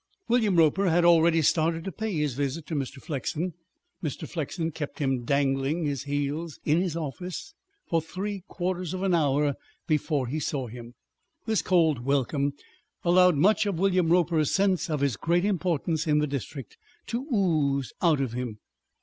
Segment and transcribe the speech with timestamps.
[0.27, 2.99] William Roper had already started to pay his visit to Mr.
[2.99, 3.53] Flexen.
[4.03, 4.27] Mr.
[4.27, 7.53] Flexen kept him dangling his heels in his office
[7.85, 9.53] for three quarters of an hour
[9.85, 10.95] before he saw him.
[11.45, 12.53] This cold welcome
[13.03, 17.93] allowed much of William Roper's sense of his great importance in the district to ooze
[18.01, 18.57] out of him.